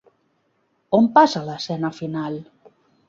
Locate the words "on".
0.99-1.09